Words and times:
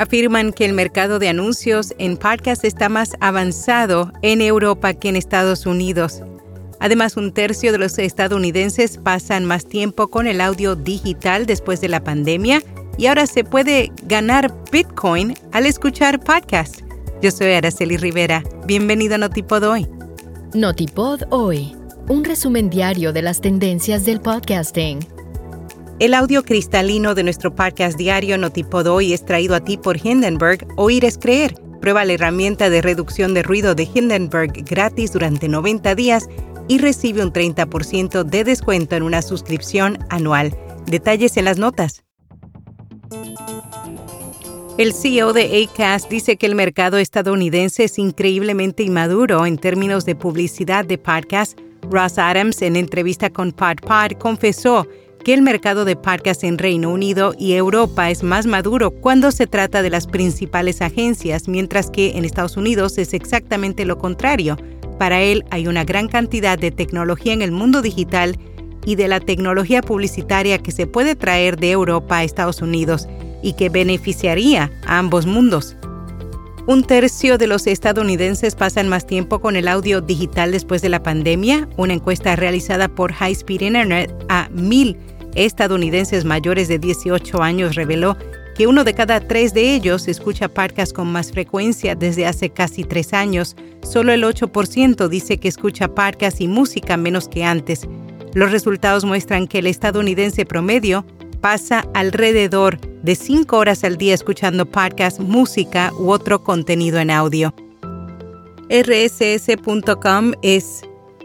afirman 0.00 0.54
que 0.54 0.64
el 0.64 0.72
mercado 0.72 1.18
de 1.18 1.28
anuncios 1.28 1.94
en 1.98 2.16
podcast 2.16 2.64
está 2.64 2.88
más 2.88 3.16
avanzado 3.20 4.12
en 4.22 4.40
Europa 4.40 4.94
que 4.94 5.10
en 5.10 5.16
Estados 5.16 5.66
Unidos. 5.66 6.22
Además, 6.80 7.18
un 7.18 7.32
tercio 7.32 7.70
de 7.70 7.76
los 7.76 7.98
estadounidenses 7.98 8.96
pasan 8.96 9.44
más 9.44 9.66
tiempo 9.66 10.08
con 10.08 10.26
el 10.26 10.40
audio 10.40 10.74
digital 10.74 11.44
después 11.44 11.82
de 11.82 11.90
la 11.90 12.02
pandemia 12.02 12.62
y 12.96 13.06
ahora 13.06 13.26
se 13.26 13.44
puede 13.44 13.92
ganar 14.04 14.54
Bitcoin 14.72 15.34
al 15.52 15.66
escuchar 15.66 16.18
podcast. 16.18 16.80
Yo 17.20 17.30
soy 17.30 17.52
Araceli 17.52 17.98
Rivera. 17.98 18.42
Bienvenido 18.66 19.16
a 19.16 19.18
Notipod 19.18 19.64
Hoy. 19.64 19.86
Notipod 20.54 21.24
Hoy, 21.28 21.76
un 22.08 22.24
resumen 22.24 22.70
diario 22.70 23.12
de 23.12 23.20
las 23.20 23.42
tendencias 23.42 24.06
del 24.06 24.22
podcasting. 24.22 25.19
El 26.00 26.14
audio 26.14 26.42
cristalino 26.42 27.14
de 27.14 27.22
nuestro 27.22 27.54
podcast 27.54 27.98
diario 27.98 28.38
Notipod 28.38 28.86
Hoy 28.86 29.12
es 29.12 29.22
traído 29.22 29.54
a 29.54 29.60
ti 29.60 29.76
por 29.76 29.98
Hindenburg. 30.02 30.66
Oír 30.76 31.04
es 31.04 31.18
creer. 31.18 31.52
Prueba 31.82 32.06
la 32.06 32.14
herramienta 32.14 32.70
de 32.70 32.80
reducción 32.80 33.34
de 33.34 33.42
ruido 33.42 33.74
de 33.74 33.86
Hindenburg 33.92 34.50
gratis 34.64 35.12
durante 35.12 35.46
90 35.46 35.94
días 35.94 36.26
y 36.68 36.78
recibe 36.78 37.22
un 37.22 37.34
30% 37.34 38.24
de 38.24 38.44
descuento 38.44 38.96
en 38.96 39.02
una 39.02 39.20
suscripción 39.20 39.98
anual. 40.08 40.56
Detalles 40.86 41.36
en 41.36 41.44
las 41.44 41.58
notas. 41.58 42.02
El 44.78 44.94
CEO 44.94 45.34
de 45.34 45.68
ACAST 45.68 46.08
dice 46.08 46.38
que 46.38 46.46
el 46.46 46.54
mercado 46.54 46.96
estadounidense 46.96 47.84
es 47.84 47.98
increíblemente 47.98 48.82
inmaduro 48.82 49.44
en 49.44 49.58
términos 49.58 50.06
de 50.06 50.14
publicidad 50.14 50.86
de 50.86 50.96
podcast. 50.96 51.60
Ross 51.90 52.16
Adams, 52.16 52.62
en 52.62 52.76
entrevista 52.76 53.28
con 53.28 53.52
PodPod, 53.52 54.12
confesó 54.18 54.86
que 55.24 55.34
el 55.34 55.42
mercado 55.42 55.84
de 55.84 55.96
podcast 55.96 56.44
en 56.44 56.56
Reino 56.56 56.90
Unido 56.90 57.34
y 57.38 57.52
Europa 57.52 58.10
es 58.10 58.22
más 58.22 58.46
maduro 58.46 58.90
cuando 58.90 59.30
se 59.32 59.46
trata 59.46 59.82
de 59.82 59.90
las 59.90 60.06
principales 60.06 60.80
agencias, 60.80 61.46
mientras 61.46 61.90
que 61.90 62.16
en 62.16 62.24
Estados 62.24 62.56
Unidos 62.56 62.96
es 62.96 63.12
exactamente 63.12 63.84
lo 63.84 63.98
contrario. 63.98 64.56
Para 64.98 65.20
él 65.20 65.44
hay 65.50 65.66
una 65.66 65.84
gran 65.84 66.08
cantidad 66.08 66.58
de 66.58 66.70
tecnología 66.70 67.32
en 67.32 67.42
el 67.42 67.52
mundo 67.52 67.82
digital 67.82 68.38
y 68.86 68.94
de 68.94 69.08
la 69.08 69.20
tecnología 69.20 69.82
publicitaria 69.82 70.58
que 70.58 70.72
se 70.72 70.86
puede 70.86 71.16
traer 71.16 71.58
de 71.58 71.70
Europa 71.72 72.18
a 72.18 72.24
Estados 72.24 72.62
Unidos 72.62 73.06
y 73.42 73.52
que 73.54 73.68
beneficiaría 73.68 74.72
a 74.86 74.98
ambos 74.98 75.26
mundos. 75.26 75.76
Un 76.66 76.84
tercio 76.84 77.36
de 77.36 77.46
los 77.46 77.66
estadounidenses 77.66 78.54
pasan 78.54 78.88
más 78.88 79.06
tiempo 79.06 79.40
con 79.40 79.56
el 79.56 79.66
audio 79.66 80.00
digital 80.00 80.52
después 80.52 80.82
de 80.82 80.88
la 80.88 81.02
pandemia. 81.02 81.68
Una 81.76 81.94
encuesta 81.94 82.36
realizada 82.36 82.88
por 82.88 83.12
High 83.12 83.32
Speed 83.32 83.62
Internet 83.62 84.14
a 84.28 84.48
mil 84.50 84.96
estadounidenses 85.34 86.24
mayores 86.24 86.68
de 86.68 86.78
18 86.78 87.42
años 87.42 87.74
reveló 87.74 88.16
que 88.54 88.66
uno 88.66 88.84
de 88.84 88.94
cada 88.94 89.20
tres 89.20 89.54
de 89.54 89.74
ellos 89.74 90.08
escucha 90.08 90.48
podcasts 90.48 90.92
con 90.92 91.10
más 91.10 91.32
frecuencia 91.32 91.94
desde 91.94 92.26
hace 92.26 92.50
casi 92.50 92.84
tres 92.84 93.14
años. 93.14 93.56
Solo 93.82 94.12
el 94.12 94.22
8% 94.22 95.08
dice 95.08 95.38
que 95.38 95.48
escucha 95.48 95.88
podcasts 95.88 96.40
y 96.40 96.48
música 96.48 96.96
menos 96.96 97.28
que 97.28 97.44
antes. 97.44 97.88
Los 98.34 98.52
resultados 98.52 99.04
muestran 99.04 99.46
que 99.46 99.60
el 99.60 99.66
estadounidense 99.66 100.44
promedio 100.44 101.04
pasa 101.40 101.86
alrededor 101.94 102.78
de 103.02 103.14
cinco 103.14 103.56
horas 103.56 103.82
al 103.82 103.96
día 103.96 104.14
escuchando 104.14 104.66
podcasts, 104.66 105.20
música 105.20 105.92
u 105.98 106.10
otro 106.10 106.44
contenido 106.44 106.98
en 106.98 107.10
audio. 107.10 107.54
rss.com 108.68 110.32
es 110.42 110.82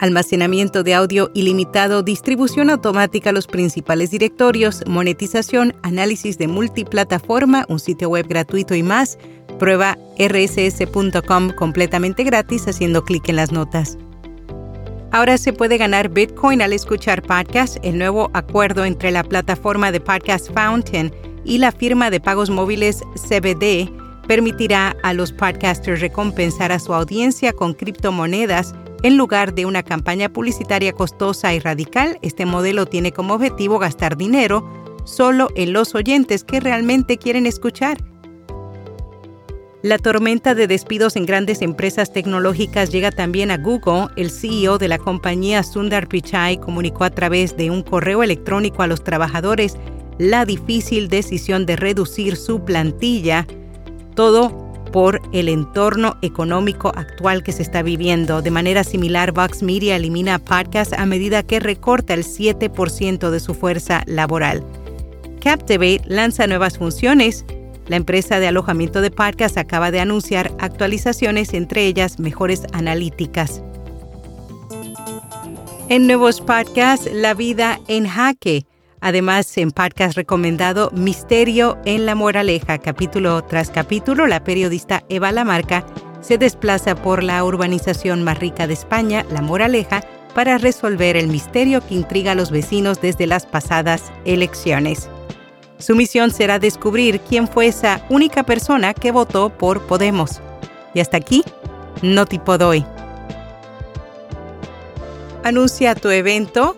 almacenamiento 0.00 0.82
de 0.82 0.94
audio 0.94 1.30
ilimitado, 1.34 2.02
distribución 2.02 2.70
automática 2.70 3.30
a 3.30 3.32
los 3.32 3.46
principales 3.46 4.10
directorios, 4.10 4.82
monetización, 4.86 5.74
análisis 5.82 6.38
de 6.38 6.48
multiplataforma, 6.48 7.64
un 7.68 7.78
sitio 7.78 8.08
web 8.08 8.26
gratuito 8.28 8.74
y 8.74 8.82
más. 8.82 9.18
Prueba 9.58 9.96
rss.com 10.18 11.50
completamente 11.50 12.24
gratis 12.24 12.68
haciendo 12.68 13.04
clic 13.04 13.28
en 13.28 13.36
las 13.36 13.52
notas. 13.52 13.96
Ahora 15.12 15.38
se 15.38 15.52
puede 15.52 15.78
ganar 15.78 16.10
Bitcoin 16.10 16.60
al 16.60 16.72
escuchar 16.72 17.22
podcast. 17.22 17.78
El 17.82 17.98
nuevo 17.98 18.30
acuerdo 18.34 18.84
entre 18.84 19.10
la 19.10 19.24
plataforma 19.24 19.92
de 19.92 20.00
Podcast 20.00 20.52
Fountain 20.52 21.10
y 21.44 21.58
la 21.58 21.72
firma 21.72 22.10
de 22.10 22.20
pagos 22.20 22.50
móviles 22.50 23.02
CBD 23.14 23.90
permitirá 24.26 24.96
a 25.02 25.12
los 25.14 25.32
podcasters 25.32 26.00
recompensar 26.00 26.72
a 26.72 26.78
su 26.78 26.92
audiencia 26.92 27.52
con 27.52 27.74
criptomonedas 27.74 28.74
en 29.02 29.16
lugar 29.16 29.54
de 29.54 29.66
una 29.66 29.82
campaña 29.82 30.28
publicitaria 30.28 30.92
costosa 30.92 31.54
y 31.54 31.60
radical, 31.60 32.18
este 32.22 32.46
modelo 32.46 32.86
tiene 32.86 33.12
como 33.12 33.34
objetivo 33.34 33.78
gastar 33.78 34.16
dinero 34.16 34.68
solo 35.04 35.48
en 35.54 35.72
los 35.72 35.94
oyentes 35.94 36.44
que 36.44 36.60
realmente 36.60 37.16
quieren 37.16 37.46
escuchar. 37.46 37.98
La 39.82 39.98
tormenta 39.98 40.56
de 40.56 40.66
despidos 40.66 41.14
en 41.14 41.26
grandes 41.26 41.62
empresas 41.62 42.12
tecnológicas 42.12 42.90
llega 42.90 43.12
también 43.12 43.52
a 43.52 43.56
Google. 43.56 44.08
El 44.16 44.30
CEO 44.30 44.78
de 44.78 44.88
la 44.88 44.98
compañía 44.98 45.62
Sundar 45.62 46.08
Pichai 46.08 46.58
comunicó 46.58 47.04
a 47.04 47.10
través 47.10 47.56
de 47.56 47.70
un 47.70 47.82
correo 47.82 48.24
electrónico 48.24 48.82
a 48.82 48.88
los 48.88 49.04
trabajadores 49.04 49.76
la 50.18 50.44
difícil 50.44 51.08
decisión 51.08 51.66
de 51.66 51.76
reducir 51.76 52.36
su 52.36 52.64
plantilla. 52.64 53.46
Todo 54.16 54.65
por 54.96 55.20
el 55.32 55.50
entorno 55.50 56.16
económico 56.22 56.90
actual 56.96 57.42
que 57.42 57.52
se 57.52 57.60
está 57.60 57.82
viviendo. 57.82 58.40
De 58.40 58.50
manera 58.50 58.82
similar, 58.82 59.32
Vox 59.32 59.62
Media 59.62 59.94
elimina 59.94 60.38
podcast 60.38 60.94
a 60.94 61.04
medida 61.04 61.42
que 61.42 61.60
recorta 61.60 62.14
el 62.14 62.24
7% 62.24 63.28
de 63.28 63.38
su 63.38 63.52
fuerza 63.52 64.04
laboral. 64.06 64.64
Captivate 65.38 66.00
lanza 66.06 66.46
nuevas 66.46 66.78
funciones. 66.78 67.44
La 67.88 67.96
empresa 67.96 68.40
de 68.40 68.48
alojamiento 68.48 69.02
de 69.02 69.10
podcast 69.10 69.58
acaba 69.58 69.90
de 69.90 70.00
anunciar 70.00 70.50
actualizaciones, 70.60 71.52
entre 71.52 71.84
ellas 71.84 72.18
mejores 72.18 72.62
analíticas. 72.72 73.62
En 75.90 76.06
nuevos 76.06 76.40
podcasts, 76.40 77.06
La 77.12 77.34
vida 77.34 77.80
en 77.88 78.06
jaque 78.06 78.64
Además, 79.00 79.56
en 79.58 79.70
podcast 79.70 80.16
recomendado 80.16 80.90
Misterio 80.92 81.78
en 81.84 82.06
la 82.06 82.14
Moraleja, 82.14 82.78
capítulo 82.78 83.44
tras 83.44 83.70
capítulo, 83.70 84.26
la 84.26 84.42
periodista 84.42 85.04
Eva 85.08 85.32
Lamarca 85.32 85.84
se 86.20 86.38
desplaza 86.38 86.94
por 86.96 87.22
la 87.22 87.44
urbanización 87.44 88.24
más 88.24 88.38
rica 88.38 88.66
de 88.66 88.72
España, 88.72 89.24
La 89.30 89.42
Moraleja, 89.42 90.02
para 90.34 90.58
resolver 90.58 91.16
el 91.16 91.28
misterio 91.28 91.86
que 91.86 91.94
intriga 91.94 92.32
a 92.32 92.34
los 92.34 92.50
vecinos 92.50 93.00
desde 93.00 93.26
las 93.26 93.46
pasadas 93.46 94.12
elecciones. 94.24 95.08
Su 95.78 95.94
misión 95.94 96.30
será 96.30 96.58
descubrir 96.58 97.20
quién 97.20 97.46
fue 97.46 97.68
esa 97.68 98.04
única 98.08 98.42
persona 98.42 98.94
que 98.94 99.12
votó 99.12 99.50
por 99.50 99.82
Podemos. 99.82 100.40
Y 100.94 101.00
hasta 101.00 101.18
aquí, 101.18 101.44
no 102.02 102.26
tipo 102.26 102.58
doy. 102.58 102.84
Anuncia 105.44 105.94
tu 105.94 106.10
evento, 106.10 106.76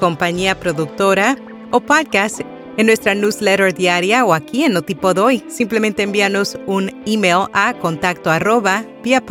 compañía 0.00 0.58
productora, 0.58 1.36
o 1.70 1.80
podcast 1.80 2.40
en 2.76 2.86
nuestra 2.86 3.14
newsletter 3.14 3.74
diaria 3.74 4.24
o 4.24 4.32
aquí 4.32 4.64
en 4.64 4.72
Notipod 4.72 5.18
Hoy. 5.18 5.44
Simplemente 5.48 6.02
envíanos 6.02 6.58
un 6.66 6.90
email 7.06 7.48
a 7.52 7.74
contacto 7.74 8.30
arroba 8.30 8.84
via. 9.02 9.22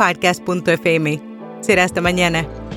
Será 1.60 1.84
hasta 1.84 2.00
mañana. 2.00 2.67